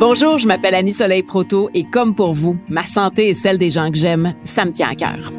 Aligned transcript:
Bonjour, 0.00 0.38
je 0.38 0.46
m'appelle 0.46 0.74
Annie 0.74 0.94
Soleil 0.94 1.22
Proto 1.22 1.68
et 1.74 1.84
comme 1.84 2.14
pour 2.14 2.32
vous, 2.32 2.56
ma 2.70 2.84
santé 2.84 3.28
et 3.28 3.34
celle 3.34 3.58
des 3.58 3.68
gens 3.68 3.90
que 3.90 3.98
j'aime, 3.98 4.32
ça 4.44 4.64
me 4.64 4.70
tient 4.70 4.88
à 4.88 4.94
cœur. 4.94 5.30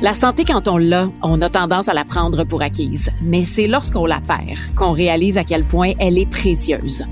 La 0.00 0.14
santé, 0.14 0.44
quand 0.44 0.68
on 0.68 0.78
l'a, 0.78 1.08
on 1.20 1.42
a 1.42 1.50
tendance 1.50 1.88
à 1.88 1.94
la 1.94 2.04
prendre 2.04 2.44
pour 2.44 2.62
acquise. 2.62 3.10
Mais 3.20 3.42
c'est 3.42 3.66
lorsqu'on 3.66 4.06
la 4.06 4.20
perd 4.20 4.56
qu'on 4.76 4.92
réalise 4.92 5.36
à 5.36 5.42
quel 5.42 5.64
point 5.64 5.94
elle 5.98 6.16
est 6.16 6.30
précieuse. 6.30 7.04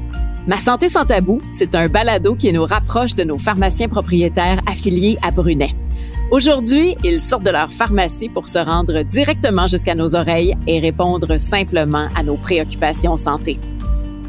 Ma 0.47 0.59
santé 0.59 0.89
sans 0.89 1.07
tabou, 1.07 1.41
c'est 1.51 1.75
un 1.75 1.89
balado 1.89 2.37
qui 2.37 2.53
nous 2.53 2.65
rapproche 2.65 3.17
de 3.17 3.25
nos 3.25 3.39
pharmaciens 3.39 3.89
propriétaires 3.89 4.61
affiliés 4.67 5.19
à 5.23 5.33
Brunet. 5.33 5.75
Aujourd'hui, 6.31 6.95
ils 7.03 7.21
sortent 7.21 7.43
de 7.43 7.51
leur 7.51 7.73
pharmacie 7.73 8.29
pour 8.29 8.47
se 8.47 8.61
rendre 8.61 9.03
directement 9.03 9.67
jusqu'à 9.67 9.97
nos 9.97 10.15
oreilles 10.15 10.57
et 10.69 10.79
répondre 10.79 11.37
simplement 11.41 12.07
à 12.15 12.23
nos 12.23 12.37
préoccupations 12.37 13.17
santé. 13.17 13.59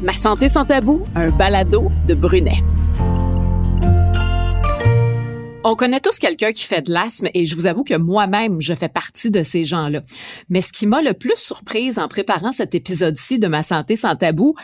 Ma 0.02 0.14
santé 0.14 0.48
sans 0.48 0.64
tabou, 0.64 1.02
un 1.14 1.30
balado 1.30 1.88
de 2.08 2.14
Brunet. 2.14 2.60
On 5.62 5.76
connaît 5.76 6.00
tous 6.00 6.18
quelqu'un 6.18 6.50
qui 6.50 6.64
fait 6.64 6.82
de 6.82 6.92
l'asthme 6.92 7.28
et 7.34 7.44
je 7.44 7.54
vous 7.54 7.66
avoue 7.66 7.84
que 7.84 7.94
moi-même, 7.94 8.60
je 8.60 8.74
fais 8.74 8.88
partie 8.88 9.30
de 9.30 9.44
ces 9.44 9.64
gens-là. 9.64 10.00
Mais 10.48 10.60
ce 10.60 10.72
qui 10.72 10.88
m'a 10.88 11.02
le 11.02 11.12
plus 11.12 11.36
surprise 11.36 12.00
en 12.00 12.08
préparant 12.08 12.50
cet 12.50 12.74
épisode-ci 12.74 13.38
de 13.38 13.46
Ma 13.46 13.62
santé 13.62 13.94
sans 13.94 14.16
tabou, 14.16 14.56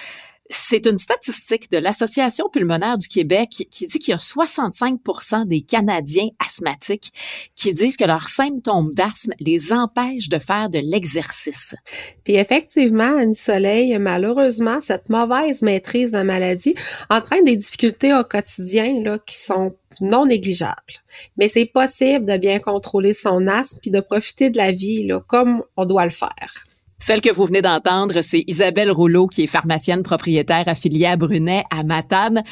c'est 0.51 0.87
une 0.87 0.99
statistique 0.99 1.71
de 1.71 1.79
l'Association 1.79 2.49
pulmonaire 2.49 2.99
du 2.99 3.09
Québec 3.09 3.67
qui 3.71 3.87
dit 3.87 3.99
qu'il 3.99 4.13
y 4.13 4.15
a 4.15 4.19
65% 4.19 5.47
des 5.47 5.63
Canadiens 5.63 6.29
asthmatiques 6.39 7.13
qui 7.55 7.73
disent 7.73 7.97
que 7.97 8.05
leurs 8.05 8.29
symptômes 8.29 8.95
d'asthme 8.95 9.33
les 9.41 9.73
empêchent 9.73 10.29
de 10.29 10.39
faire 10.39 10.71
de 10.71 10.79
l'exercice. 10.79 11.75
Puis 12.25 12.37
effectivement, 12.37 13.19
Annie 13.19 13.35
Soleil, 13.35 13.99
malheureusement, 13.99 14.81
cette 14.81 15.09
mauvaise 15.09 15.63
maîtrise 15.63 16.13
de 16.13 16.17
la 16.17 16.25
maladie 16.25 16.75
entraîne 17.11 17.45
des 17.45 17.57
difficultés 17.57 18.15
au 18.15 18.25
quotidien 18.25 19.03
là, 19.03 19.19
qui 19.19 19.37
sont 19.37 19.75
non 20.01 20.27
négligeables. 20.27 20.77
Mais 21.37 21.49
c'est 21.49 21.67
possible 21.67 22.25
de 22.25 22.37
bien 22.37 22.59
contrôler 22.59 23.15
son 23.15 23.47
asthme 23.47 23.79
puis 23.81 23.91
de 23.91 24.01
profiter 24.01 24.51
de 24.51 24.57
la 24.57 24.73
vie 24.73 25.07
là, 25.07 25.21
comme 25.27 25.63
on 25.77 25.87
doit 25.87 26.05
le 26.05 26.11
faire. 26.11 26.68
Celle 27.01 27.21
que 27.21 27.33
vous 27.33 27.47
venez 27.47 27.63
d'entendre, 27.63 28.21
c'est 28.23 28.45
Isabelle 28.49 28.91
Rouleau, 28.91 29.29
qui 29.29 29.45
est 29.45 29.47
pharmacienne 29.47 30.03
propriétaire 30.03 30.67
affiliée 30.67 31.07
à 31.07 31.17
Brunet, 31.17 31.65
à 31.71 31.85
Matane. 31.85 32.43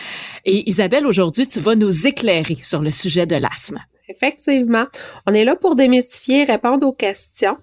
Et 0.45 0.69
Isabelle, 0.71 1.07
aujourd'hui, 1.07 1.49
tu 1.49 1.59
vas 1.59 1.75
nous 1.75 2.07
éclairer 2.07 2.57
sur 2.63 2.81
le 2.81 2.91
sujet 2.93 3.27
de 3.27 3.37
l'asthme. 3.37 3.81
Effectivement, 4.09 4.85
on 5.27 5.35
est 5.35 5.45
là 5.45 5.57
pour 5.57 5.75
démystifier, 5.75 6.45
répondre 6.45 6.87
aux 6.87 6.93
questions. 6.93 7.57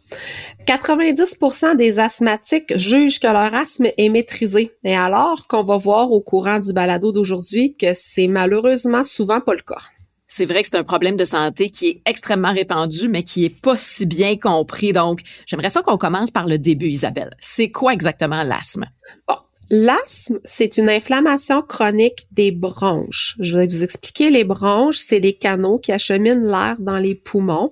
90% 0.67 1.77
des 1.77 1.99
asthmatiques 1.99 2.77
jugent 2.77 3.21
que 3.21 3.27
leur 3.27 3.53
asthme 3.53 3.87
est 3.97 4.09
maîtrisé. 4.09 4.71
Et 4.83 4.95
alors 4.95 5.47
qu'on 5.47 5.63
va 5.63 5.77
voir 5.77 6.11
au 6.11 6.21
courant 6.21 6.59
du 6.59 6.73
balado 6.73 7.13
d'aujourd'hui 7.13 7.77
que 7.77 7.93
c'est 7.93 8.27
malheureusement 8.27 9.05
souvent 9.05 9.39
pas 9.39 9.53
le 9.53 9.61
cas. 9.61 9.81
C'est 10.35 10.45
vrai 10.45 10.63
que 10.63 10.67
c'est 10.67 10.77
un 10.77 10.83
problème 10.83 11.15
de 11.15 11.25
santé 11.25 11.69
qui 11.69 11.89
est 11.89 12.01
extrêmement 12.07 12.53
répandu, 12.53 13.07
mais 13.07 13.21
qui 13.21 13.45
est 13.45 13.61
pas 13.61 13.77
si 13.77 14.07
bien 14.07 14.35
compris. 14.35 14.91
Donc, 14.91 15.19
j'aimerais 15.45 15.69
ça 15.69 15.83
qu'on 15.83 15.99
commence 15.99 16.31
par 16.31 16.47
le 16.47 16.57
début, 16.57 16.87
Isabelle. 16.87 17.35
C'est 17.39 17.69
quoi 17.69 17.93
exactement 17.93 18.41
l'asthme? 18.41 18.85
Bon. 19.27 19.35
L'asthme, 19.69 20.39
c'est 20.43 20.77
une 20.77 20.89
inflammation 20.89 21.61
chronique 21.61 22.25
des 22.31 22.49
bronches. 22.49 23.35
Je 23.39 23.59
vais 23.59 23.67
vous 23.67 23.83
expliquer 23.83 24.31
les 24.31 24.43
bronches, 24.43 24.97
c'est 24.97 25.19
les 25.19 25.33
canaux 25.33 25.77
qui 25.77 25.91
acheminent 25.91 26.49
l'air 26.49 26.77
dans 26.79 26.97
les 26.97 27.13
poumons. 27.13 27.71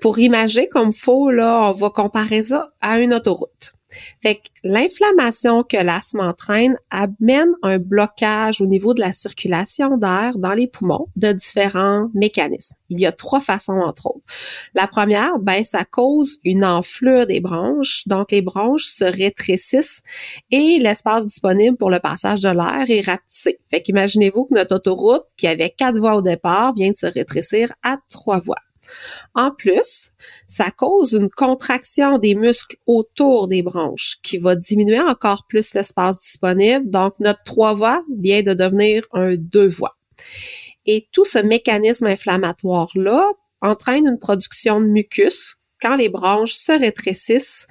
Pour 0.00 0.20
imager 0.20 0.68
comme 0.68 0.92
faut, 0.92 1.32
là, 1.32 1.68
on 1.68 1.72
va 1.72 1.90
comparer 1.90 2.44
ça 2.44 2.70
à 2.80 3.00
une 3.00 3.12
autoroute. 3.12 3.72
Fait 4.22 4.42
l'inflammation 4.62 5.62
que 5.62 5.76
l'asthme 5.76 6.20
entraîne 6.20 6.76
amène 6.90 7.52
un 7.62 7.78
blocage 7.78 8.60
au 8.60 8.66
niveau 8.66 8.94
de 8.94 9.00
la 9.00 9.12
circulation 9.12 9.96
d'air 9.96 10.38
dans 10.38 10.52
les 10.52 10.66
poumons 10.66 11.06
de 11.16 11.32
différents 11.32 12.10
mécanismes. 12.14 12.76
Il 12.90 13.00
y 13.00 13.06
a 13.06 13.12
trois 13.12 13.40
façons 13.40 13.80
entre 13.80 14.06
autres. 14.06 14.26
La 14.74 14.86
première, 14.86 15.38
ben 15.38 15.62
ça 15.64 15.84
cause 15.84 16.38
une 16.44 16.64
enflure 16.64 17.26
des 17.26 17.40
bronches, 17.40 18.06
donc 18.06 18.32
les 18.32 18.42
bronches 18.42 18.86
se 18.86 19.04
rétrécissent 19.04 20.02
et 20.50 20.78
l'espace 20.78 21.24
disponible 21.24 21.76
pour 21.76 21.90
le 21.90 22.00
passage 22.00 22.40
de 22.40 22.48
l'air 22.48 22.86
est 22.88 23.06
rapetissé. 23.06 23.58
Fait 23.70 23.82
qu'imaginez-vous 23.82 24.46
que 24.46 24.54
notre 24.54 24.76
autoroute 24.76 25.24
qui 25.36 25.46
avait 25.46 25.70
quatre 25.70 25.98
voies 25.98 26.16
au 26.16 26.22
départ 26.22 26.74
vient 26.74 26.90
de 26.90 26.96
se 26.96 27.06
rétrécir 27.06 27.72
à 27.82 27.98
trois 28.08 28.40
voies. 28.40 28.56
En 29.34 29.50
plus, 29.50 30.12
ça 30.46 30.70
cause 30.70 31.12
une 31.12 31.30
contraction 31.30 32.18
des 32.18 32.34
muscles 32.34 32.76
autour 32.86 33.48
des 33.48 33.62
bronches 33.62 34.16
qui 34.22 34.38
va 34.38 34.54
diminuer 34.56 35.00
encore 35.00 35.46
plus 35.46 35.74
l'espace 35.74 36.20
disponible. 36.20 36.88
Donc, 36.88 37.14
notre 37.20 37.42
trois 37.44 37.74
voies 37.74 38.04
vient 38.18 38.42
de 38.42 38.54
devenir 38.54 39.04
un 39.12 39.36
deux 39.36 39.68
voies. 39.68 39.96
Et 40.86 41.08
tout 41.12 41.24
ce 41.24 41.38
mécanisme 41.38 42.06
inflammatoire-là 42.06 43.30
entraîne 43.60 44.06
une 44.06 44.18
production 44.18 44.80
de 44.80 44.86
mucus 44.86 45.58
quand 45.80 45.96
les 45.96 46.08
branches 46.08 46.54
se 46.54 46.72
rétrécissent, 46.72 47.66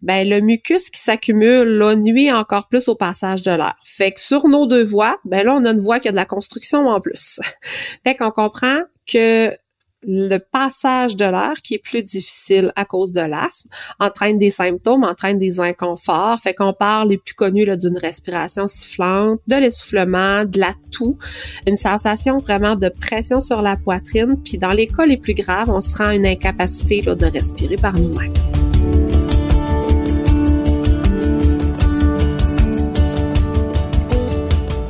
ben 0.00 0.28
le 0.28 0.40
mucus 0.40 0.90
qui 0.90 1.00
s'accumule 1.00 1.68
là, 1.68 1.94
nuit 1.94 2.32
encore 2.32 2.68
plus 2.68 2.88
au 2.88 2.94
passage 2.94 3.42
de 3.42 3.50
l'air. 3.50 3.76
Fait 3.84 4.12
que 4.12 4.20
sur 4.20 4.48
nos 4.48 4.66
deux 4.66 4.84
voies, 4.84 5.18
ben 5.24 5.46
là 5.46 5.54
on 5.54 5.64
a 5.64 5.70
une 5.70 5.80
voie 5.80 6.00
qui 6.00 6.08
a 6.08 6.10
de 6.10 6.16
la 6.16 6.24
construction 6.24 6.88
en 6.88 7.00
plus. 7.00 7.40
fait 8.04 8.16
qu'on 8.16 8.30
comprend 8.30 8.80
que 9.06 9.50
le 10.04 10.38
passage 10.38 11.16
de 11.16 11.24
l'air 11.24 11.54
qui 11.62 11.74
est 11.74 11.82
plus 11.82 12.02
difficile 12.02 12.72
à 12.76 12.84
cause 12.84 13.12
de 13.12 13.20
l'asthme 13.20 13.68
entraîne 14.00 14.38
des 14.38 14.50
symptômes, 14.50 15.04
entraîne 15.04 15.38
des 15.38 15.60
inconforts. 15.60 16.40
Fait 16.40 16.54
qu'on 16.54 16.72
parle 16.72 17.10
les 17.10 17.18
plus 17.18 17.34
connus 17.34 17.66
d'une 17.76 17.98
respiration 17.98 18.68
sifflante, 18.68 19.40
de 19.46 19.56
l'essoufflement, 19.56 20.44
de 20.44 20.58
la 20.58 20.72
toux, 20.90 21.18
une 21.66 21.76
sensation 21.76 22.38
vraiment 22.38 22.76
de 22.76 22.88
pression 22.88 23.40
sur 23.40 23.62
la 23.62 23.76
poitrine. 23.76 24.36
Puis 24.42 24.58
dans 24.58 24.72
les 24.72 24.86
cas 24.86 25.06
les 25.06 25.16
plus 25.16 25.34
graves, 25.34 25.70
on 25.70 25.80
se 25.80 25.96
rend 25.96 26.08
à 26.08 26.14
une 26.14 26.26
incapacité 26.26 27.02
là, 27.02 27.14
de 27.14 27.26
respirer 27.26 27.76
par 27.76 27.98
nous-mêmes. 27.98 28.32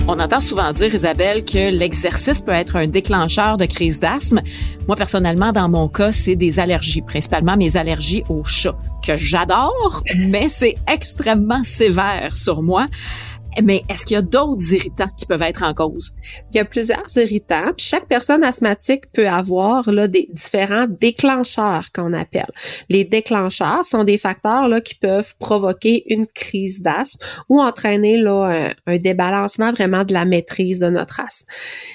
On 0.08 0.18
entend 0.18 0.40
souvent 0.40 0.72
dire, 0.72 0.92
Isabelle, 0.92 1.44
que 1.44 1.70
l'exercice 1.70 2.42
peut 2.42 2.50
être 2.50 2.74
un 2.74 2.88
déclencheur 2.88 3.56
de 3.56 3.66
crise 3.66 4.00
d'asthme. 4.00 4.42
Moi, 4.88 4.96
personnellement, 4.96 5.52
dans 5.52 5.68
mon 5.68 5.86
cas, 5.86 6.10
c'est 6.10 6.34
des 6.34 6.58
allergies, 6.58 7.02
principalement 7.02 7.56
mes 7.56 7.76
allergies 7.76 8.24
aux 8.28 8.42
chats, 8.42 8.76
que 9.06 9.16
j'adore, 9.16 10.02
mais 10.28 10.48
c'est 10.48 10.74
extrêmement 10.88 11.62
sévère 11.62 12.36
sur 12.36 12.62
moi. 12.62 12.86
Mais 13.62 13.82
est-ce 13.88 14.06
qu'il 14.06 14.14
y 14.14 14.18
a 14.18 14.22
d'autres 14.22 14.72
irritants 14.72 15.10
qui 15.16 15.26
peuvent 15.26 15.42
être 15.42 15.62
en 15.62 15.74
cause? 15.74 16.12
Il 16.52 16.56
y 16.56 16.60
a 16.60 16.64
plusieurs 16.64 17.06
irritants. 17.16 17.72
Puis 17.76 17.86
chaque 17.86 18.08
personne 18.08 18.44
asthmatique 18.44 19.04
peut 19.12 19.28
avoir 19.28 19.90
là, 19.90 20.08
des 20.08 20.28
différents 20.32 20.86
déclencheurs 20.88 21.92
qu'on 21.92 22.12
appelle. 22.12 22.50
Les 22.88 23.04
déclencheurs 23.04 23.84
sont 23.84 24.04
des 24.04 24.18
facteurs 24.18 24.68
là, 24.68 24.80
qui 24.80 24.94
peuvent 24.94 25.34
provoquer 25.38 26.04
une 26.12 26.26
crise 26.26 26.80
d'asthme 26.80 27.18
ou 27.48 27.60
entraîner 27.60 28.16
là, 28.16 28.72
un, 28.86 28.96
débalancement 28.96 29.72
vraiment 29.72 30.04
de 30.04 30.12
la 30.12 30.24
maîtrise 30.24 30.78
de 30.78 30.88
notre 30.88 31.20
asthme. 31.20 31.46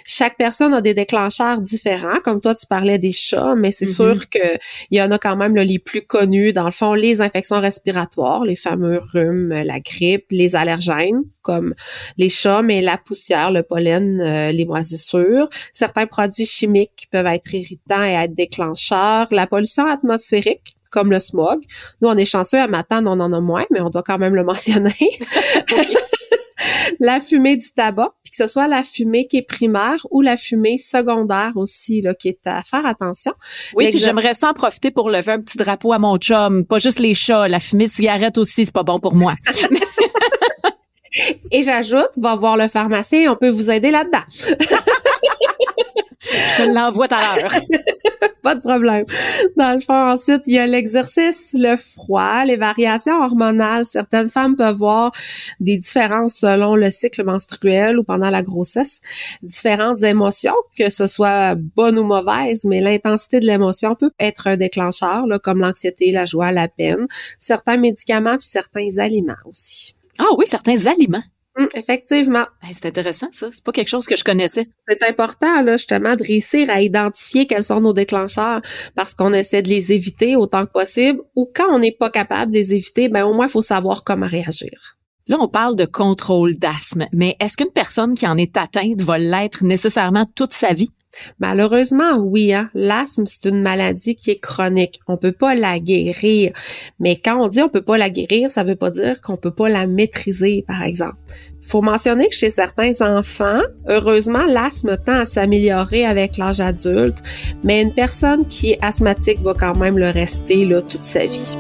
Chaque 0.06 0.38
personne 0.38 0.74
a 0.74 0.82
des 0.82 0.94
déclencheurs 0.94 1.62
différents. 1.62 2.20
Comme 2.24 2.42
toi, 2.42 2.54
tu 2.54 2.68
parlais 2.68 2.98
des 2.98 3.12
chats, 3.12 3.56
mais 3.56 3.72
c'est 3.72 3.86
mm-hmm. 3.86 4.14
sûr 4.14 4.30
qu'il 4.30 4.60
y 4.92 5.02
en 5.02 5.10
a 5.12 5.18
quand 5.18 5.38
même 5.38 5.56
là, 5.56 5.64
les 5.64 5.80
plus 5.80 6.02
connus. 6.02 6.54
Dans 6.54 6.66
le 6.66 6.72
fond, 6.72 6.94
les 6.94 7.22
infections 7.22 7.60
respiratoires, 7.60 8.44
les 8.44 8.56
fameux 8.56 9.00
rhumes, 9.14 9.50
la 9.50 9.80
grippe, 9.80 10.26
les 10.32 10.56
allergènes 10.56 11.24
comme 11.48 11.74
les 12.18 12.28
chats, 12.28 12.62
mais 12.62 12.82
la 12.82 12.98
poussière, 12.98 13.52
le 13.52 13.64
pollen, 13.64 14.20
euh, 14.20 14.52
les 14.52 14.66
moisissures. 14.66 15.48
Certains 15.72 16.06
produits 16.06 16.46
chimiques 16.46 17.08
peuvent 17.10 17.26
être 17.26 17.54
irritants 17.54 18.04
et 18.04 18.12
être 18.12 18.34
déclencheurs. 18.34 19.28
La 19.32 19.48
pollution 19.48 19.86
atmosphérique, 19.86 20.76
comme 20.92 21.10
le 21.10 21.22
smog. 21.22 21.62
Nous, 22.02 22.10
on 22.10 22.18
est 22.18 22.26
chanceux 22.26 22.60
à 22.60 22.68
matin, 22.68 23.02
on 23.06 23.22
en 23.22 23.32
a 23.32 23.40
moins, 23.40 23.64
mais 23.72 23.80
on 23.80 23.90
doit 23.90 24.04
quand 24.04 24.18
même 24.18 24.36
le 24.36 24.44
mentionner. 24.52 24.94
la 27.00 27.22
fumée 27.22 27.56
du 27.56 27.72
tabac, 27.72 28.12
puis 28.24 28.32
que 28.32 28.38
ce 28.38 28.48
soit 28.48 28.68
la 28.68 28.84
fumée 28.84 29.26
qui 29.28 29.38
est 29.38 29.48
primaire 29.48 30.06
ou 30.12 30.22
la 30.22 30.36
fumée 30.36 30.78
secondaire 30.78 31.54
aussi, 31.56 32.02
là, 32.02 32.14
qui 32.14 32.28
est 32.28 32.46
à 32.46 32.62
faire 32.64 32.86
attention. 32.86 33.32
Oui, 33.74 33.90
puis 33.90 34.00
j'aimerais 34.00 34.34
s'en 34.34 34.52
profiter 34.52 34.92
pour 34.92 35.10
lever 35.10 35.32
un 35.32 35.40
petit 35.40 35.58
drapeau 35.58 35.94
à 35.94 36.00
mon 36.00 36.18
chum. 36.18 36.66
Pas 36.66 36.80
juste 36.80 37.00
les 37.00 37.14
chats, 37.14 37.48
la 37.48 37.62
fumée 37.62 37.88
de 37.88 37.94
cigarette 37.94 38.38
aussi, 38.38 38.66
c'est 38.66 38.74
pas 38.74 38.84
bon 38.84 39.00
pour 39.00 39.16
moi. 39.16 39.34
Et 41.52 41.62
j'ajoute, 41.62 42.12
va 42.18 42.36
voir 42.36 42.58
le 42.58 42.68
pharmacien, 42.68 43.32
on 43.32 43.36
peut 43.36 43.50
vous 43.50 43.70
aider 43.70 43.92
là-dedans. 43.92 44.24
Je 46.32 46.64
te 46.64 46.74
l'envoie 46.74 47.08
tout 47.08 47.16
à 47.16 47.40
l'heure. 47.40 47.52
Pas 48.44 48.56
de 48.56 48.62
problème. 48.62 49.06
Dans 49.58 49.74
le 49.74 49.80
fond, 49.80 50.12
ensuite, 50.12 50.44
il 50.46 50.54
y 50.54 50.58
a 50.58 50.66
l'exercice, 50.66 51.52
le 51.54 51.76
froid, 51.76 52.46
les 52.46 52.56
variations 52.56 53.22
hormonales. 53.22 53.86
Certaines 53.86 54.30
femmes 54.30 54.56
peuvent 54.56 54.78
voir 54.78 55.12
des 55.60 55.78
différences 55.78 56.36
selon 56.36 56.76
le 56.76 56.90
cycle 56.90 57.26
menstruel 57.26 58.00
ou 58.00 58.04
pendant 58.04 58.30
la 58.30 58.44
grossesse. 58.44 59.02
Différentes 59.44 60.02
émotions, 60.04 60.56
que 60.78 60.90
ce 60.90 61.08
soit 61.08 61.56
bonne 61.56 62.00
ou 62.00 62.04
mauvaise, 62.04 62.64
mais 62.64 62.80
l'intensité 62.80 63.40
de 63.40 63.46
l'émotion 63.46 63.96
peut 63.96 64.12
être 64.20 64.48
un 64.48 64.56
déclencheur, 64.56 65.28
là, 65.28 65.40
comme 65.40 65.60
l'anxiété, 65.60 66.12
la 66.12 66.26
joie, 66.26 66.52
la 66.52 66.70
peine. 66.70 67.08
Certains 67.40 67.78
médicaments 67.78 68.38
puis 68.38 68.48
certains 68.48 68.98
aliments 68.98 69.36
aussi. 69.46 69.97
Ah 70.20 70.34
oui, 70.38 70.46
certains 70.48 70.86
aliments. 70.86 71.24
Hum, 71.58 71.68
effectivement. 71.74 72.46
c'est 72.72 72.86
intéressant, 72.86 73.28
ça. 73.32 73.50
C'est 73.52 73.64
pas 73.64 73.72
quelque 73.72 73.88
chose 73.88 74.06
que 74.06 74.16
je 74.16 74.24
connaissais. 74.24 74.68
C'est 74.88 75.02
important, 75.04 75.64
là, 75.64 75.78
justement, 75.78 76.16
de 76.16 76.24
réussir 76.24 76.70
à 76.70 76.82
identifier 76.82 77.48
quels 77.48 77.64
sont 77.64 77.82
nos 77.82 77.94
déclencheurs 77.94 78.62
parce 78.96 79.16
qu'on 79.16 79.34
essaie 79.34 79.64
de 79.64 79.70
les 79.70 79.92
éviter 79.92 80.36
autant 80.36 80.66
que 80.68 80.72
possible 80.72 81.22
ou 81.36 81.50
quand 81.54 81.74
on 81.74 81.80
n'est 81.80 81.92
pas 81.92 82.12
capable 82.12 82.52
de 82.52 82.58
les 82.58 82.76
éviter, 82.76 83.10
ben, 83.10 83.26
au 83.26 83.34
moins, 83.34 83.48
il 83.48 83.52
faut 83.52 83.64
savoir 83.64 84.04
comment 84.04 84.28
réagir. 84.28 84.98
Là, 85.28 85.38
on 85.40 85.48
parle 85.48 85.76
de 85.76 85.86
contrôle 85.86 86.56
d'asthme, 86.56 87.08
mais 87.12 87.36
est-ce 87.40 87.58
qu'une 87.58 87.72
personne 87.74 88.14
qui 88.14 88.28
en 88.28 88.38
est 88.38 88.56
atteinte 88.56 89.02
va 89.02 89.18
l'être 89.18 89.64
nécessairement 89.64 90.26
toute 90.36 90.54
sa 90.54 90.74
vie? 90.74 90.92
Malheureusement, 91.40 92.18
oui. 92.18 92.54
Hein? 92.54 92.70
L'asthme, 92.74 93.26
c'est 93.26 93.50
une 93.50 93.62
maladie 93.62 94.16
qui 94.16 94.32
est 94.32 94.40
chronique. 94.40 95.00
On 95.08 95.18
peut 95.18 95.32
pas 95.32 95.56
la 95.56 95.80
guérir. 95.80 96.52
Mais 97.00 97.16
quand 97.16 97.42
on 97.42 97.48
dit 97.48 97.62
on 97.62 97.70
peut 97.70 97.82
pas 97.82 97.98
la 97.98 98.10
guérir, 98.10 98.52
ça 98.52 98.64
veut 98.64 98.76
pas 98.76 98.92
dire 98.92 99.22
qu'on 99.22 99.38
peut 99.38 99.52
pas 99.52 99.70
la 99.70 99.88
maîtriser, 99.88 100.64
par 100.68 100.84
exemple. 100.84 101.18
Faut 101.68 101.82
mentionner 101.82 102.30
que 102.30 102.36
chez 102.36 102.50
certains 102.50 103.02
enfants, 103.02 103.60
heureusement, 103.90 104.46
l'asthme 104.48 104.96
tend 104.98 105.20
à 105.20 105.26
s'améliorer 105.26 106.06
avec 106.06 106.38
l'âge 106.38 106.62
adulte, 106.62 107.22
mais 107.64 107.82
une 107.82 107.94
personne 107.94 108.48
qui 108.48 108.72
est 108.72 108.80
asthmatique 108.82 109.42
va 109.42 109.54
quand 109.54 109.76
même 109.76 109.98
le 109.98 110.10
rester 110.10 110.64
là 110.64 110.82
toute 110.82 111.04
sa 111.04 111.26
vie. 111.26 111.58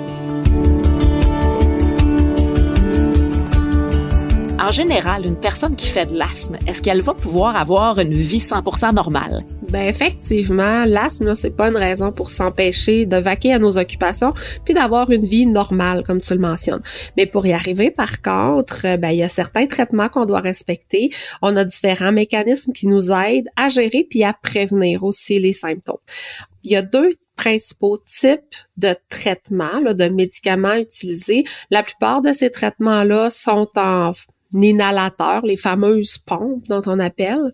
En 4.67 4.71
général, 4.71 5.25
une 5.25 5.39
personne 5.39 5.77
qui 5.77 5.87
fait 5.87 6.07
de 6.07 6.17
l'asthme, 6.17 6.57
est-ce 6.67 6.81
qu'elle 6.81 6.99
va 6.99 7.13
pouvoir 7.13 7.55
avoir 7.55 7.99
une 7.99 8.13
vie 8.13 8.39
100% 8.39 8.93
normale? 8.93 9.45
Ben 9.69 9.87
effectivement, 9.87 10.83
l'asthme 10.83 11.35
c'est 11.35 11.55
pas 11.55 11.69
une 11.69 11.77
raison 11.77 12.11
pour 12.11 12.29
s'empêcher 12.29 13.05
de 13.05 13.15
vaquer 13.15 13.53
à 13.53 13.59
nos 13.59 13.77
occupations 13.77 14.33
puis 14.65 14.73
d'avoir 14.73 15.09
une 15.09 15.25
vie 15.25 15.45
normale 15.45 16.03
comme 16.03 16.19
tu 16.19 16.33
le 16.33 16.41
mentionnes. 16.41 16.81
Mais 17.15 17.25
pour 17.25 17.45
y 17.47 17.53
arriver 17.53 17.91
par 17.91 18.21
contre, 18.21 18.85
euh, 18.85 18.97
ben 18.97 19.11
il 19.11 19.19
y 19.19 19.23
a 19.23 19.29
certains 19.29 19.67
traitements 19.67 20.09
qu'on 20.09 20.25
doit 20.25 20.41
respecter. 20.41 21.11
On 21.41 21.55
a 21.55 21.63
différents 21.63 22.11
mécanismes 22.11 22.73
qui 22.73 22.87
nous 22.87 23.09
aident 23.09 23.47
à 23.55 23.69
gérer 23.69 24.05
puis 24.09 24.25
à 24.25 24.33
prévenir 24.33 25.05
aussi 25.05 25.39
les 25.39 25.53
symptômes. 25.53 25.95
Il 26.65 26.71
y 26.73 26.75
a 26.75 26.81
deux 26.81 27.13
principaux 27.37 27.99
types 27.99 28.55
de 28.75 28.97
traitements, 29.07 29.79
de 29.79 30.09
médicaments 30.09 30.75
utilisés. 30.75 31.45
La 31.71 31.83
plupart 31.83 32.21
de 32.21 32.33
ces 32.33 32.51
traitements-là 32.51 33.29
sont 33.29 33.69
en 33.77 34.11
inhalateur, 34.61 35.45
les 35.45 35.57
fameuses 35.57 36.17
pompes 36.17 36.67
dont 36.67 36.81
on 36.85 36.99
appelle. 36.99 37.53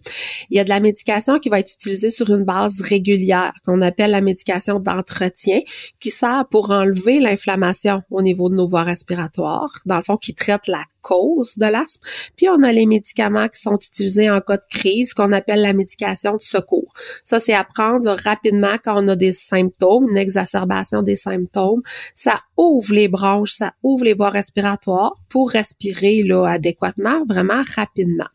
Il 0.50 0.58
y 0.58 0.60
a 0.60 0.64
de 0.64 0.70
la 0.70 0.80
médication 0.80 1.40
qui 1.40 1.50
va 1.50 1.60
être 1.60 1.74
utilisée 1.74 2.10
sur 2.10 2.30
une 2.30 2.44
base 2.44 2.82
régulière, 2.82 3.54
qu'on 3.66 3.82
appelle 3.82 4.12
la 4.12 4.22
médication 4.22 4.80
d'entretien, 4.80 5.62
qui 6.00 6.10
sert 6.10 6.46
pour 6.50 6.72
enlever 6.72 7.20
l'inflammation 7.20 8.02
au 8.12 8.22
niveau 8.22 8.50
de 8.50 8.56
nos 8.56 8.68
voies 8.68 8.84
respiratoires, 8.84 9.72
dans 9.86 9.98
le 9.98 10.04
fond, 10.04 10.18
qui 10.18 10.34
traite 10.34 10.68
la 10.68 10.84
cause 11.04 11.58
de 11.58 11.66
l'asthme. 11.66 12.04
Puis 12.36 12.50
on 12.50 12.64
a 12.64 12.72
les 12.72 12.88
médicaments 12.88 13.48
qui 13.48 13.60
sont 13.60 13.78
utilisés 13.78 14.32
en 14.32 14.42
cas 14.42 14.58
de 14.58 14.66
crise, 14.70 15.14
qu'on 15.14 15.32
appelle 15.32 15.62
la 15.62 15.74
médication 15.74 16.34
de 16.38 16.42
secours. 16.42 16.92
Ça, 17.24 17.40
c'est 17.40 17.54
à 17.54 17.64
prendre 17.64 18.16
rapidement 18.24 18.78
quand 18.84 19.04
on 19.04 19.08
a 19.10 19.16
des 19.16 19.34
symptômes, 19.34 20.10
une 20.10 20.18
exacerbation 20.18 21.04
des 21.04 21.16
symptômes. 21.16 21.84
Ça 22.16 22.42
ouvre 22.58 22.94
les 22.94 23.08
bronches, 23.08 23.52
ça 23.52 23.74
ouvre 23.84 24.06
les 24.06 24.14
voies 24.14 24.30
respiratoires 24.30 25.16
pour 25.30 25.52
respirer 25.52 26.24
là, 26.24 26.46
adéquatement, 26.48 27.24
vraiment 27.28 27.62
rapidement. 27.76 28.28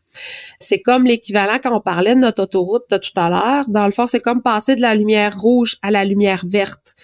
C'est 0.59 0.79
comme 0.79 1.05
l'équivalent 1.05 1.59
quand 1.61 1.75
on 1.75 1.81
parlait 1.81 2.15
de 2.15 2.19
notre 2.19 2.43
autoroute 2.43 2.83
de 2.89 2.97
tout 2.97 3.11
à 3.15 3.29
l'heure. 3.29 3.69
Dans 3.69 3.85
le 3.85 3.91
fond, 3.91 4.07
c'est 4.07 4.19
comme 4.19 4.41
passer 4.41 4.75
de 4.75 4.81
la 4.81 4.95
lumière 4.95 5.37
rouge 5.39 5.77
à 5.81 5.91
la 5.91 6.05
lumière 6.05 6.43
verte 6.47 6.95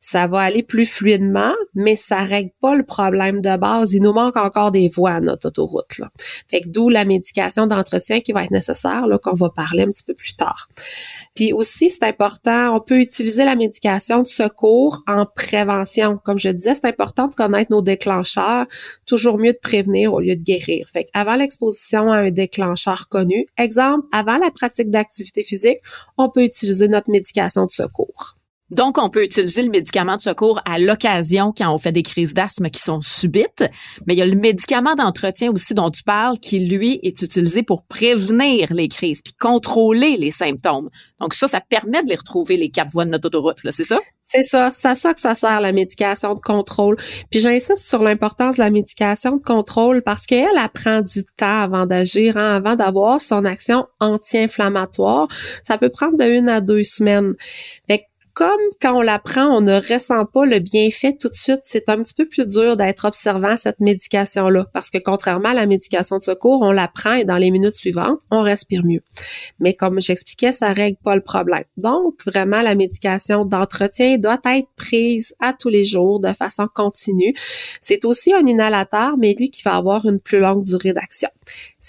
ça 0.00 0.26
va 0.26 0.40
aller 0.40 0.62
plus 0.62 0.86
fluidement, 0.86 1.54
mais 1.74 1.96
ça 1.96 2.18
règle 2.18 2.52
pas 2.60 2.74
le 2.74 2.84
problème 2.84 3.40
de 3.40 3.56
base. 3.56 3.92
Il 3.92 4.02
nous 4.02 4.12
manque 4.12 4.36
encore 4.36 4.70
des 4.70 4.88
voies 4.88 5.10
à 5.10 5.20
notre 5.20 5.48
autoroute. 5.48 6.00
Fait 6.48 6.60
que 6.60 6.68
d'où 6.68 6.88
la 6.88 7.04
médication 7.04 7.66
d'entretien 7.66 8.20
qui 8.20 8.32
va 8.32 8.44
être 8.44 8.52
nécessaire, 8.52 9.06
là, 9.08 9.18
qu'on 9.18 9.34
va 9.34 9.50
parler 9.50 9.82
un 9.82 9.90
petit 9.90 10.04
peu 10.04 10.14
plus 10.14 10.34
tard. 10.34 10.68
Puis 11.34 11.52
aussi, 11.52 11.90
c'est 11.90 12.04
important, 12.04 12.76
on 12.76 12.80
peut 12.80 13.00
utiliser 13.00 13.44
la 13.44 13.56
médication 13.56 14.22
de 14.22 14.28
secours 14.28 15.02
en 15.06 15.26
prévention. 15.26 16.18
Comme 16.24 16.38
je 16.38 16.50
disais, 16.50 16.74
c'est 16.74 16.86
important 16.86 17.28
de 17.28 17.34
connaître 17.34 17.72
nos 17.72 17.82
déclencheurs. 17.82 18.66
Toujours 19.06 19.38
mieux 19.38 19.52
de 19.52 19.58
prévenir 19.60 20.14
au 20.14 20.20
lieu 20.20 20.36
de 20.36 20.42
guérir. 20.42 20.88
Fait 20.92 21.08
avant 21.12 21.34
l'exposition 21.34 22.12
à 22.12 22.18
un 22.18 22.30
déclencheur 22.30 23.08
connu, 23.08 23.46
exemple, 23.56 24.06
avant 24.12 24.38
la 24.38 24.50
pratique 24.50 24.90
d'activité 24.90 25.42
physique, 25.42 25.78
on 26.16 26.28
peut 26.28 26.44
utiliser 26.44 26.88
notre 26.88 27.10
médication 27.10 27.66
de 27.66 27.70
secours. 27.70 28.37
Donc, 28.70 28.98
on 28.98 29.08
peut 29.08 29.24
utiliser 29.24 29.62
le 29.62 29.70
médicament 29.70 30.16
de 30.16 30.20
secours 30.20 30.60
à 30.64 30.78
l'occasion 30.78 31.52
quand 31.56 31.72
on 31.72 31.78
fait 31.78 31.92
des 31.92 32.02
crises 32.02 32.34
d'asthme 32.34 32.68
qui 32.68 32.80
sont 32.80 33.00
subites. 33.00 33.64
Mais 34.06 34.14
il 34.14 34.18
y 34.18 34.22
a 34.22 34.26
le 34.26 34.36
médicament 34.36 34.94
d'entretien 34.94 35.50
aussi 35.50 35.74
dont 35.74 35.90
tu 35.90 36.02
parles 36.02 36.38
qui, 36.38 36.60
lui, 36.60 37.00
est 37.02 37.22
utilisé 37.22 37.62
pour 37.62 37.84
prévenir 37.84 38.72
les 38.72 38.88
crises 38.88 39.22
puis 39.22 39.32
contrôler 39.32 40.16
les 40.16 40.30
symptômes. 40.30 40.90
Donc, 41.20 41.34
ça, 41.34 41.48
ça 41.48 41.60
permet 41.60 42.02
de 42.02 42.08
les 42.08 42.16
retrouver, 42.16 42.56
les 42.56 42.70
quatre 42.70 42.90
voies 42.90 43.04
de 43.04 43.10
notre 43.10 43.26
autoroute, 43.28 43.58
c'est 43.70 43.84
ça? 43.84 43.98
C'est 44.30 44.42
ça, 44.42 44.70
c'est 44.70 44.88
à 44.88 44.94
ça 44.94 45.14
que 45.14 45.20
ça 45.20 45.34
sert 45.34 45.58
la 45.62 45.72
médication 45.72 46.34
de 46.34 46.40
contrôle. 46.40 46.98
Puis 47.30 47.40
j'insiste 47.40 47.78
sur 47.78 48.02
l'importance 48.02 48.56
de 48.56 48.60
la 48.60 48.70
médication 48.70 49.36
de 49.36 49.42
contrôle 49.42 50.02
parce 50.02 50.26
qu'elle 50.26 50.50
elle 50.54 50.68
prend 50.68 51.00
du 51.00 51.24
temps 51.38 51.62
avant 51.62 51.86
d'agir, 51.86 52.36
hein, 52.36 52.56
avant 52.56 52.76
d'avoir 52.76 53.22
son 53.22 53.46
action 53.46 53.86
anti-inflammatoire. 54.00 55.28
Ça 55.64 55.78
peut 55.78 55.88
prendre 55.88 56.18
de 56.18 56.24
une 56.24 56.50
à 56.50 56.60
deux 56.60 56.82
semaines. 56.82 57.36
Fait 57.86 58.04
comme 58.38 58.60
quand 58.80 58.96
on 58.96 59.02
la 59.02 59.18
prend, 59.18 59.46
on 59.46 59.60
ne 59.60 59.74
ressent 59.74 60.24
pas 60.24 60.46
le 60.46 60.60
bienfait 60.60 61.12
tout 61.12 61.28
de 61.28 61.34
suite, 61.34 61.62
c'est 61.64 61.88
un 61.88 62.00
petit 62.04 62.14
peu 62.14 62.24
plus 62.24 62.46
dur 62.46 62.76
d'être 62.76 63.04
observant 63.04 63.56
cette 63.56 63.80
médication-là. 63.80 64.66
Parce 64.72 64.90
que 64.90 64.98
contrairement 64.98 65.48
à 65.48 65.54
la 65.54 65.66
médication 65.66 66.18
de 66.18 66.22
secours, 66.22 66.62
on 66.62 66.70
la 66.70 66.86
prend 66.86 67.14
et 67.14 67.24
dans 67.24 67.36
les 67.36 67.50
minutes 67.50 67.74
suivantes, 67.74 68.20
on 68.30 68.42
respire 68.42 68.84
mieux. 68.84 69.02
Mais 69.58 69.74
comme 69.74 70.00
j'expliquais, 70.00 70.52
ça 70.52 70.72
règle 70.72 70.98
pas 71.02 71.16
le 71.16 71.20
problème. 71.20 71.64
Donc, 71.78 72.14
vraiment, 72.24 72.62
la 72.62 72.76
médication 72.76 73.44
d'entretien 73.44 74.18
doit 74.18 74.38
être 74.44 74.68
prise 74.76 75.34
à 75.40 75.52
tous 75.52 75.68
les 75.68 75.82
jours 75.82 76.20
de 76.20 76.32
façon 76.32 76.68
continue. 76.72 77.34
C'est 77.80 78.04
aussi 78.04 78.32
un 78.32 78.46
inhalateur, 78.46 79.16
mais 79.18 79.34
lui 79.34 79.50
qui 79.50 79.64
va 79.64 79.74
avoir 79.74 80.06
une 80.06 80.20
plus 80.20 80.38
longue 80.38 80.62
durée 80.62 80.92
d'action. 80.92 81.28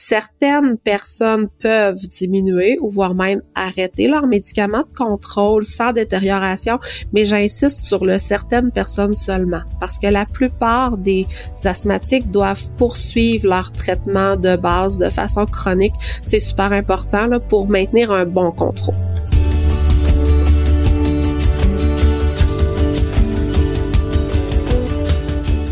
Certaines 0.01 0.77
personnes 0.77 1.49
peuvent 1.59 2.07
diminuer 2.07 2.79
ou 2.81 2.89
voire 2.89 3.13
même 3.13 3.41
arrêter 3.53 4.07
leur 4.07 4.27
médicament 4.27 4.83
de 4.83 4.97
contrôle 4.97 5.65
sans 5.65 5.91
détérioration 5.91 6.79
mais 7.11 7.25
j'insiste 7.25 7.83
sur 7.83 8.05
le 8.05 8.17
certaines 8.17 8.71
personnes 8.71 9.13
seulement, 9.13 9.61
parce 9.81 9.99
que 9.99 10.07
la 10.07 10.25
plupart 10.25 10.97
des 10.97 11.27
asthmatiques 11.65 12.31
doivent 12.31 12.69
poursuivre 12.77 13.49
leur 13.49 13.73
traitement 13.73 14.37
de 14.37 14.55
base 14.55 14.99
de 14.99 15.09
façon 15.09 15.45
chronique. 15.45 15.93
C'est 16.25 16.39
super 16.39 16.71
important 16.71 17.27
là, 17.27 17.41
pour 17.41 17.67
maintenir 17.67 18.09
un 18.11 18.25
bon 18.25 18.51
contrôle. 18.51 18.95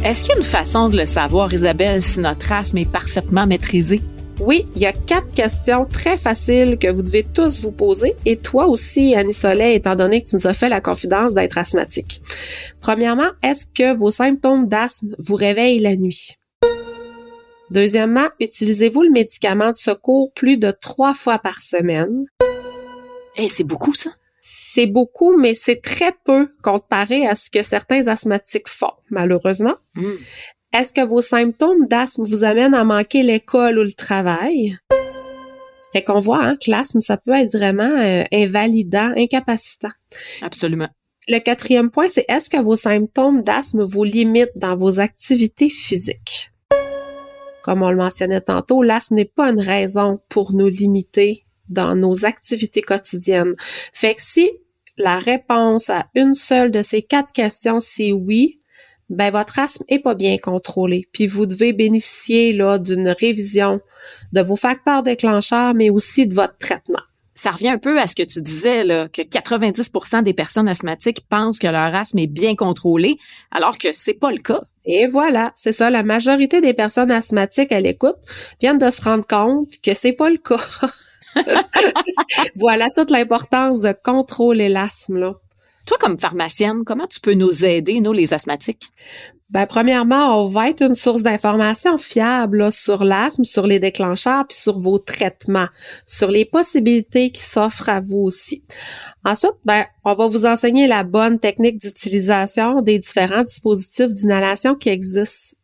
Est-ce 0.03 0.21
qu'il 0.21 0.33
y 0.33 0.35
a 0.35 0.37
une 0.37 0.43
façon 0.43 0.89
de 0.89 0.97
le 0.97 1.05
savoir, 1.05 1.53
Isabelle, 1.53 2.01
si 2.01 2.19
notre 2.19 2.51
asthme 2.51 2.77
est 2.77 2.91
parfaitement 2.91 3.47
maîtrisé? 3.47 4.01
Oui, 4.39 4.67
il 4.75 4.81
y 4.81 4.85
a 4.85 4.93
quatre 4.93 5.33
questions 5.33 5.85
très 5.85 6.15
faciles 6.15 6.77
que 6.77 6.87
vous 6.87 7.01
devez 7.01 7.23
tous 7.23 7.61
vous 7.61 7.71
poser 7.71 8.15
et 8.25 8.37
toi 8.37 8.67
aussi, 8.67 9.15
Annie 9.15 9.33
Soleil, 9.33 9.75
étant 9.75 9.95
donné 9.95 10.23
que 10.23 10.29
tu 10.29 10.35
nous 10.35 10.45
as 10.45 10.53
fait 10.53 10.69
la 10.69 10.79
confidence 10.79 11.33
d'être 11.33 11.57
asthmatique. 11.57 12.21
Premièrement, 12.79 13.29
est-ce 13.41 13.65
que 13.65 13.95
vos 13.95 14.11
symptômes 14.11 14.67
d'asthme 14.67 15.15
vous 15.17 15.35
réveillent 15.35 15.79
la 15.79 15.95
nuit? 15.95 16.35
Deuxièmement, 17.71 18.29
utilisez-vous 18.39 19.01
le 19.01 19.11
médicament 19.11 19.71
de 19.71 19.77
secours 19.77 20.31
plus 20.33 20.57
de 20.57 20.71
trois 20.71 21.15
fois 21.15 21.39
par 21.39 21.59
semaine? 21.59 22.25
Eh, 23.37 23.47
c'est 23.47 23.63
beaucoup, 23.63 23.95
ça? 23.95 24.11
C'est 24.41 24.85
beaucoup, 24.85 25.35
mais 25.35 25.55
c'est 25.55 25.81
très 25.81 26.13
peu 26.23 26.47
comparé 26.61 27.27
à 27.27 27.35
ce 27.35 27.49
que 27.49 27.63
certains 27.63 28.07
asthmatiques 28.07 28.69
font, 28.69 28.93
malheureusement. 29.09 29.75
Hmm. 29.95 30.15
Est-ce 30.73 30.91
que 30.91 31.05
vos 31.05 31.21
symptômes 31.21 31.87
d'asthme 31.87 32.23
vous 32.23 32.43
amènent 32.43 32.73
à 32.73 32.83
manquer 32.83 33.23
l'école 33.23 33.79
ou 33.79 33.83
le 33.83 33.93
travail? 33.93 34.77
Fait 35.93 36.03
qu'on 36.03 36.19
voit 36.19 36.43
hein, 36.43 36.57
que 36.57 36.69
l'asthme, 36.69 36.99
ça 36.99 37.15
peut 37.15 37.31
être 37.31 37.55
vraiment 37.55 37.83
euh, 37.83 38.23
invalidant, 38.33 39.13
incapacitant. 39.15 39.91
Absolument. 40.41 40.89
Le 41.29 41.39
quatrième 41.39 41.89
point, 41.89 42.09
c'est 42.09 42.25
est-ce 42.27 42.49
que 42.49 42.61
vos 42.61 42.75
symptômes 42.75 43.43
d'asthme 43.43 43.83
vous 43.83 44.03
limitent 44.03 44.57
dans 44.57 44.77
vos 44.77 44.99
activités 44.99 45.69
physiques? 45.69 46.51
Comme 47.63 47.81
on 47.81 47.89
le 47.89 47.97
mentionnait 47.97 48.41
tantôt, 48.41 48.83
l'asthme 48.83 49.15
n'est 49.15 49.25
pas 49.25 49.49
une 49.49 49.61
raison 49.61 50.19
pour 50.29 50.53
nous 50.53 50.67
limiter 50.67 51.45
dans 51.69 51.95
nos 51.95 52.25
activités 52.25 52.81
quotidiennes. 52.81 53.55
Fait 53.93 54.15
que 54.15 54.21
si 54.21 54.51
la 54.97 55.19
réponse 55.19 55.89
à 55.89 56.07
une 56.15 56.33
seule 56.33 56.71
de 56.71 56.81
ces 56.81 57.01
quatre 57.01 57.31
questions, 57.31 57.79
c'est 57.79 58.11
oui, 58.11 58.59
ben 59.09 59.31
votre 59.31 59.59
asthme 59.59 59.83
est 59.87 59.99
pas 59.99 60.15
bien 60.15 60.37
contrôlé. 60.37 61.07
Puis 61.11 61.27
vous 61.27 61.45
devez 61.45 61.73
bénéficier 61.73 62.53
là 62.53 62.77
d'une 62.77 63.09
révision 63.09 63.79
de 64.33 64.41
vos 64.41 64.55
facteurs 64.55 65.03
déclencheurs, 65.03 65.73
mais 65.73 65.89
aussi 65.89 66.27
de 66.27 66.33
votre 66.33 66.57
traitement. 66.57 67.01
ça 67.35 67.51
revient 67.51 67.69
un 67.69 67.77
peu 67.77 67.99
à 67.99 68.07
ce 68.07 68.15
que 68.15 68.23
tu 68.23 68.41
disais, 68.41 68.83
là, 68.83 69.07
que 69.09 69.21
90% 69.21 70.23
des 70.23 70.33
personnes 70.33 70.67
asthmatiques 70.67 71.21
pensent 71.29 71.59
que 71.59 71.67
leur 71.67 71.93
asthme 71.93 72.17
est 72.17 72.27
bien 72.27 72.55
contrôlé, 72.55 73.17
alors 73.51 73.77
que 73.77 73.91
c'est 73.91 74.15
pas 74.15 74.31
le 74.31 74.39
cas. 74.39 74.61
Et 74.85 75.05
voilà, 75.05 75.51
c'est 75.55 75.71
ça. 75.71 75.89
La 75.89 76.01
majorité 76.01 76.61
des 76.61 76.73
personnes 76.73 77.11
asthmatiques 77.11 77.71
à 77.71 77.79
l'écoute 77.79 78.17
viennent 78.59 78.79
de 78.79 78.89
se 78.89 79.01
rendre 79.01 79.27
compte 79.27 79.69
que 79.83 79.93
c'est 79.93 80.13
pas 80.13 80.29
le 80.31 80.37
cas. 80.37 80.57
voilà 82.55 82.89
toute 82.89 83.11
l'importance 83.11 83.81
de 83.81 83.93
contrôler 84.03 84.69
l'asthme, 84.69 85.17
là. 85.17 85.35
Toi, 85.87 85.97
comme 85.99 86.19
pharmacienne, 86.19 86.83
comment 86.85 87.07
tu 87.07 87.21
peux 87.21 87.33
nous 87.33 87.63
aider, 87.63 88.01
nous, 88.01 88.11
les 88.11 88.33
asthmatiques? 88.33 88.91
Ben, 89.49 89.65
premièrement, 89.65 90.43
on 90.43 90.47
va 90.49 90.69
être 90.69 90.81
une 90.81 90.93
source 90.93 91.23
d'information 91.23 91.97
fiable 91.97 92.69
sur 92.73 93.05
l'asthme, 93.05 93.45
sur 93.45 93.65
les 93.65 93.79
déclencheurs, 93.79 94.45
puis 94.45 94.57
sur 94.57 94.77
vos 94.77 94.99
traitements, 94.99 95.69
sur 96.05 96.29
les 96.29 96.43
possibilités 96.43 97.31
qui 97.31 97.41
s'offrent 97.41 97.87
à 97.87 98.01
vous 98.01 98.17
aussi. 98.17 98.65
Ensuite, 99.23 99.55
ben, 99.63 99.85
on 100.03 100.15
va 100.15 100.27
vous 100.27 100.45
enseigner 100.45 100.87
la 100.87 101.05
bonne 101.05 101.39
technique 101.39 101.77
d'utilisation 101.77 102.81
des 102.81 102.99
différents 102.99 103.43
dispositifs 103.43 104.13
d'inhalation 104.13 104.75
qui 104.75 104.89
existent 104.89 105.56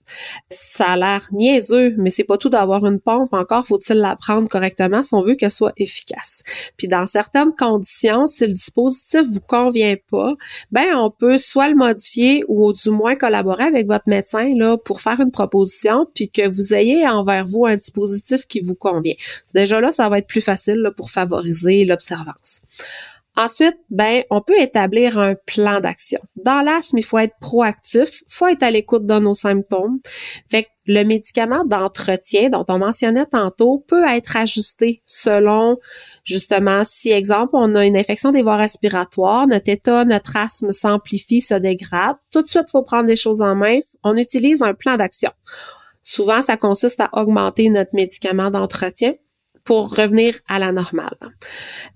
ça 0.49 0.91
a 0.91 0.97
l'air 0.97 1.27
niaiseux, 1.31 1.95
mais 1.97 2.09
c'est 2.09 2.23
pas 2.23 2.37
tout 2.37 2.49
d'avoir 2.49 2.85
une 2.85 2.99
pompe. 2.99 3.33
Encore 3.33 3.65
faut-il 3.67 3.97
la 3.97 4.15
prendre 4.15 4.47
correctement 4.47 5.03
si 5.03 5.13
on 5.13 5.23
veut 5.23 5.35
qu'elle 5.35 5.51
soit 5.51 5.73
efficace. 5.77 6.43
Puis 6.77 6.87
dans 6.87 7.05
certaines 7.07 7.53
conditions, 7.57 8.27
si 8.27 8.47
le 8.47 8.53
dispositif 8.53 9.21
vous 9.31 9.41
convient 9.41 9.95
pas, 10.09 10.33
ben 10.71 10.95
on 10.95 11.11
peut 11.11 11.37
soit 11.37 11.69
le 11.69 11.75
modifier 11.75 12.43
ou 12.47 12.73
du 12.73 12.89
moins 12.89 13.15
collaborer 13.15 13.63
avec 13.63 13.87
votre 13.87 14.07
médecin 14.07 14.53
là 14.55 14.77
pour 14.77 15.01
faire 15.01 15.19
une 15.19 15.31
proposition 15.31 16.07
puis 16.13 16.29
que 16.29 16.47
vous 16.47 16.73
ayez 16.73 17.07
envers 17.07 17.45
vous 17.45 17.65
un 17.65 17.75
dispositif 17.75 18.45
qui 18.47 18.59
vous 18.59 18.75
convient. 18.75 19.15
Déjà 19.53 19.79
là, 19.79 19.91
ça 19.91 20.09
va 20.09 20.19
être 20.19 20.27
plus 20.27 20.41
facile 20.41 20.91
pour 20.95 21.11
favoriser 21.11 21.85
l'observance. 21.85 22.61
Ensuite, 23.35 23.77
ben, 23.89 24.23
on 24.29 24.41
peut 24.41 24.59
établir 24.59 25.17
un 25.17 25.33
plan 25.33 25.79
d'action. 25.79 26.19
Dans 26.35 26.61
l'asthme, 26.61 26.99
il 26.99 27.03
faut 27.03 27.17
être 27.17 27.35
proactif, 27.39 28.23
faut 28.27 28.47
être 28.47 28.61
à 28.61 28.69
l'écoute 28.69 29.07
de 29.07 29.17
nos 29.17 29.33
symptômes. 29.33 29.99
Fait 30.47 30.63
que 30.63 30.69
le 30.85 31.03
médicament 31.03 31.65
d'entretien 31.65 32.49
dont 32.49 32.65
on 32.67 32.77
mentionnait 32.77 33.25
tantôt 33.25 33.83
peut 33.87 34.05
être 34.07 34.37
ajusté 34.37 35.01
selon 35.05 35.77
justement 36.23 36.83
si 36.85 37.09
exemple 37.09 37.51
on 37.53 37.73
a 37.73 37.85
une 37.85 37.97
infection 37.97 38.31
des 38.31 38.43
voies 38.43 38.57
respiratoires, 38.57 39.47
notre 39.47 39.69
état, 39.69 40.05
notre 40.05 40.35
asthme 40.35 40.71
s'amplifie, 40.71 41.41
se 41.41 41.53
dégrade, 41.53 42.17
tout 42.31 42.41
de 42.41 42.47
suite 42.47 42.65
il 42.67 42.71
faut 42.71 42.83
prendre 42.83 43.07
les 43.07 43.15
choses 43.15 43.41
en 43.41 43.55
main, 43.55 43.79
on 44.03 44.15
utilise 44.17 44.61
un 44.61 44.73
plan 44.73 44.97
d'action. 44.97 45.31
Souvent 46.01 46.41
ça 46.41 46.57
consiste 46.57 46.99
à 46.99 47.09
augmenter 47.13 47.69
notre 47.69 47.95
médicament 47.95 48.51
d'entretien 48.51 49.13
pour 49.63 49.95
revenir 49.95 50.35
à 50.47 50.59
la 50.59 50.71
normale. 50.71 51.15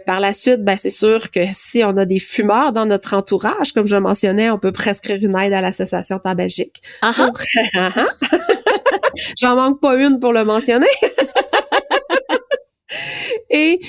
Par 0.05 0.19
la 0.19 0.33
suite, 0.33 0.63
ben 0.63 0.77
c'est 0.77 0.89
sûr 0.89 1.29
que 1.31 1.41
si 1.51 1.83
on 1.83 1.97
a 1.97 2.05
des 2.05 2.19
fumeurs 2.19 2.71
dans 2.71 2.85
notre 2.85 3.13
entourage, 3.13 3.73
comme 3.73 3.87
je 3.87 3.97
mentionnais, 3.97 4.49
on 4.49 4.57
peut 4.57 4.71
prescrire 4.71 5.21
une 5.21 5.35
aide 5.35 5.53
à 5.53 5.61
l'association 5.61 6.19
tabagique. 6.19 6.81
Uh 7.03 7.11
J'en 9.39 9.55
manque 9.55 9.81
pas 9.81 9.95
une 9.95 10.19
pour 10.19 10.33
le 10.33 10.43
mentionner. 10.43 10.87
Et 13.49 13.79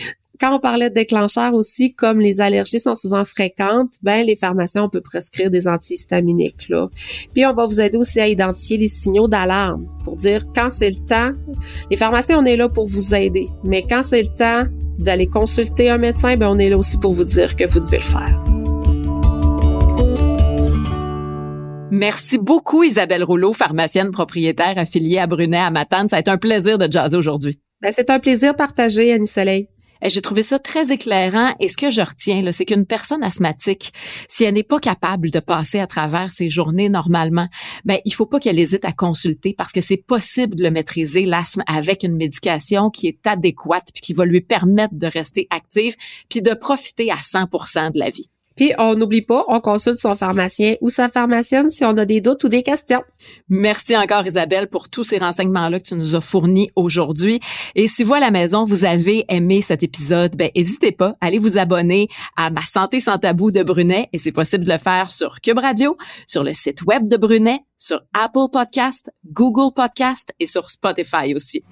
quand 0.40 0.54
on 0.54 0.60
parlait 0.60 0.88
de 0.88 0.94
déclencheurs 0.94 1.54
aussi, 1.54 1.94
comme 1.94 2.20
les 2.20 2.40
allergies 2.40 2.78
sont 2.78 2.94
souvent 2.94 3.24
fréquentes, 3.24 3.94
ben 4.02 4.24
les 4.24 4.36
pharmaciens 4.36 4.84
on 4.84 4.88
peut 4.88 5.00
prescrire 5.00 5.50
des 5.50 5.66
antihistaminiques 5.66 6.68
là. 6.68 6.88
Puis 7.34 7.44
on 7.44 7.54
va 7.54 7.66
vous 7.66 7.80
aider 7.80 7.98
aussi 7.98 8.20
à 8.20 8.28
identifier 8.28 8.76
les 8.76 8.88
signaux 8.88 9.28
d'alarme 9.28 9.86
pour 10.04 10.16
dire 10.16 10.46
quand 10.54 10.70
c'est 10.70 10.90
le 10.90 11.04
temps. 11.04 11.32
Les 11.90 11.96
pharmaciens 11.96 12.40
on 12.40 12.44
est 12.44 12.56
là 12.56 12.68
pour 12.68 12.86
vous 12.86 13.14
aider, 13.14 13.48
mais 13.64 13.82
quand 13.82 14.02
c'est 14.04 14.22
le 14.22 14.28
temps 14.28 14.70
d'aller 14.98 15.26
consulter 15.26 15.90
un 15.90 15.98
médecin, 15.98 16.36
ben 16.36 16.48
on 16.48 16.58
est 16.58 16.70
là 16.70 16.78
aussi 16.78 16.98
pour 16.98 17.12
vous 17.12 17.24
dire 17.24 17.56
que 17.56 17.66
vous 17.68 17.80
devez 17.80 17.98
le 17.98 18.02
faire. 18.02 18.44
Merci 21.90 22.38
beaucoup 22.38 22.84
Isabelle 22.84 23.24
Rouleau, 23.24 23.52
pharmacienne 23.52 24.10
propriétaire 24.10 24.76
affiliée 24.76 25.18
à 25.18 25.26
Brunet 25.26 25.58
à 25.58 25.70
Matane. 25.70 26.06
Ça 26.06 26.16
a 26.16 26.20
été 26.20 26.30
un 26.30 26.36
plaisir 26.36 26.78
de 26.78 26.90
jaser 26.90 27.16
aujourd'hui. 27.16 27.58
Ben, 27.80 27.92
c'est 27.92 28.10
un 28.10 28.18
plaisir 28.18 28.54
partagé, 28.54 29.12
Annie 29.12 29.26
Soleil. 29.26 29.68
J'ai 30.02 30.20
trouvé 30.20 30.42
ça 30.42 30.58
très 30.58 30.92
éclairant 30.92 31.54
et 31.60 31.68
ce 31.68 31.76
que 31.76 31.90
je 31.90 32.00
retiens, 32.00 32.50
c'est 32.52 32.64
qu'une 32.64 32.86
personne 32.86 33.22
asthmatique, 33.22 33.92
si 34.28 34.44
elle 34.44 34.54
n'est 34.54 34.62
pas 34.62 34.78
capable 34.78 35.30
de 35.30 35.40
passer 35.40 35.80
à 35.80 35.86
travers 35.86 36.32
ses 36.32 36.50
journées 36.50 36.88
normalement, 36.88 37.48
ben 37.84 37.98
il 38.04 38.14
faut 38.14 38.26
pas 38.26 38.40
qu'elle 38.40 38.58
hésite 38.58 38.84
à 38.84 38.92
consulter 38.92 39.54
parce 39.56 39.72
que 39.72 39.80
c'est 39.80 39.96
possible 39.96 40.54
de 40.54 40.62
le 40.62 40.70
maîtriser 40.70 41.24
l'asthme 41.24 41.62
avec 41.66 42.02
une 42.02 42.16
médication 42.16 42.90
qui 42.90 43.08
est 43.08 43.26
adéquate 43.26 43.88
puis 43.92 44.00
qui 44.00 44.12
va 44.12 44.24
lui 44.24 44.40
permettre 44.40 44.94
de 44.94 45.06
rester 45.06 45.46
active 45.50 45.96
puis 46.28 46.42
de 46.42 46.54
profiter 46.54 47.10
à 47.10 47.16
100% 47.16 47.92
de 47.92 47.98
la 47.98 48.10
vie. 48.10 48.28
Puis 48.58 48.72
on 48.76 48.96
n'oublie 48.96 49.22
pas, 49.22 49.44
on 49.46 49.60
consulte 49.60 49.98
son 49.98 50.16
pharmacien 50.16 50.74
ou 50.80 50.88
sa 50.88 51.08
pharmacienne 51.08 51.70
si 51.70 51.84
on 51.84 51.96
a 51.96 52.04
des 52.04 52.20
doutes 52.20 52.42
ou 52.42 52.48
des 52.48 52.64
questions. 52.64 53.04
Merci 53.48 53.96
encore 53.96 54.26
Isabelle 54.26 54.66
pour 54.66 54.88
tous 54.88 55.04
ces 55.04 55.18
renseignements-là 55.18 55.78
que 55.78 55.84
tu 55.84 55.94
nous 55.94 56.16
as 56.16 56.20
fournis 56.20 56.68
aujourd'hui. 56.74 57.38
Et 57.76 57.86
si 57.86 58.02
vous 58.02 58.14
à 58.14 58.18
la 58.18 58.32
maison, 58.32 58.64
vous 58.64 58.84
avez 58.84 59.24
aimé 59.28 59.62
cet 59.62 59.84
épisode, 59.84 60.34
ben 60.36 60.50
n'hésitez 60.56 60.90
pas, 60.90 61.14
allez 61.20 61.38
vous 61.38 61.56
abonner 61.56 62.08
à 62.36 62.50
Ma 62.50 62.62
santé 62.62 62.98
sans 62.98 63.18
tabou 63.18 63.52
de 63.52 63.62
Brunet 63.62 64.08
et 64.12 64.18
c'est 64.18 64.32
possible 64.32 64.64
de 64.64 64.72
le 64.72 64.78
faire 64.78 65.12
sur 65.12 65.40
Cube 65.40 65.60
Radio, 65.60 65.96
sur 66.26 66.42
le 66.42 66.52
site 66.52 66.82
web 66.82 67.06
de 67.06 67.16
Brunet, 67.16 67.60
sur 67.78 68.00
Apple 68.12 68.50
Podcast, 68.52 69.12
Google 69.24 69.72
Podcast 69.72 70.34
et 70.40 70.46
sur 70.46 70.68
Spotify 70.68 71.32
aussi. 71.32 71.62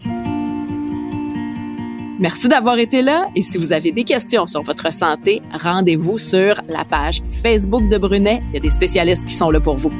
Merci 2.19 2.49
d'avoir 2.49 2.79
été 2.79 3.03
là 3.03 3.29
et 3.35 3.43
si 3.43 3.59
vous 3.59 3.73
avez 3.73 3.93
des 3.93 4.05
questions 4.05 4.47
sur 4.47 4.63
votre 4.63 4.91
santé, 4.91 5.43
rendez-vous 5.53 6.17
sur 6.17 6.59
la 6.67 6.85
page 6.85 7.23
Facebook 7.43 7.89
de 7.91 7.99
Brunet. 7.99 8.41
Il 8.49 8.55
y 8.55 8.57
a 8.57 8.61
des 8.61 8.71
spécialistes 8.71 9.27
qui 9.27 9.35
sont 9.35 9.51
là 9.51 9.61
pour 9.61 9.77
vous. 9.77 9.93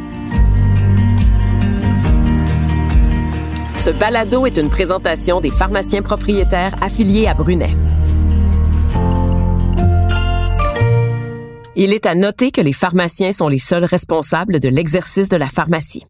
Ce 3.75 3.91
balado 3.91 4.47
est 4.47 4.57
une 4.57 4.71
présentation 4.71 5.43
des 5.43 5.51
pharmaciens 5.51 6.01
propriétaires 6.01 6.75
affiliés 6.81 7.27
à 7.27 7.35
Brunet. 7.35 7.77
Il 11.77 11.93
est 11.93 12.07
à 12.07 12.15
noter 12.15 12.51
que 12.51 12.63
les 12.63 12.73
pharmaciens 12.73 13.33
sont 13.33 13.49
les 13.49 13.59
seuls 13.59 13.85
responsables 13.85 14.59
de 14.59 14.71
l'exercice 14.71 15.29
de 15.29 15.37
la 15.37 15.49
pharmacie. 15.49 16.07